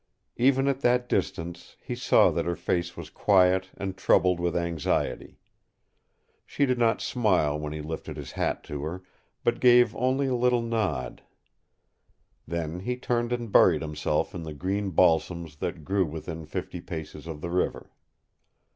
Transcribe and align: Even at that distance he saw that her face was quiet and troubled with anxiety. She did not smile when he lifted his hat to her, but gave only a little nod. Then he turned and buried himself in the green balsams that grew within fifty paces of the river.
Even 0.37 0.67
at 0.67 0.81
that 0.81 1.07
distance 1.07 1.75
he 1.79 1.93
saw 1.93 2.31
that 2.31 2.47
her 2.47 2.55
face 2.55 2.97
was 2.97 3.11
quiet 3.11 3.69
and 3.77 3.95
troubled 3.95 4.39
with 4.39 4.57
anxiety. 4.57 5.37
She 6.43 6.65
did 6.65 6.79
not 6.79 7.01
smile 7.01 7.59
when 7.59 7.71
he 7.71 7.81
lifted 7.83 8.17
his 8.17 8.31
hat 8.31 8.63
to 8.63 8.81
her, 8.83 9.03
but 9.43 9.59
gave 9.59 9.95
only 9.95 10.25
a 10.25 10.33
little 10.33 10.63
nod. 10.63 11.21
Then 12.47 12.79
he 12.79 12.97
turned 12.97 13.31
and 13.31 13.51
buried 13.51 13.83
himself 13.83 14.33
in 14.33 14.41
the 14.41 14.55
green 14.55 14.89
balsams 14.89 15.57
that 15.57 15.85
grew 15.85 16.07
within 16.07 16.47
fifty 16.47 16.81
paces 16.81 17.27
of 17.27 17.41
the 17.41 17.51
river. 17.51 17.91